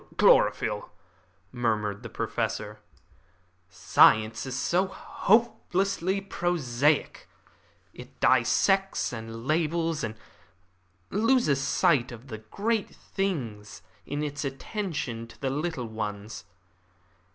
"Chlorophyll," 0.17 0.89
murmured 1.51 2.01
the 2.01 2.09
Professor. 2.09 2.79
"Science 3.69 4.47
is 4.47 4.57
so 4.57 4.87
hopelessly 4.87 6.19
prosaic. 6.19 7.29
It 7.93 8.19
dissects 8.19 9.13
and 9.13 9.45
labels, 9.45 10.03
and 10.03 10.15
loses 11.11 11.61
sight 11.61 12.11
of 12.11 12.29
the 12.29 12.39
great 12.39 12.89
things 12.89 13.83
in 14.03 14.23
its 14.23 14.43
attention 14.43 15.27
to 15.27 15.39
the 15.39 15.51
little 15.51 15.85
ones. 15.85 16.45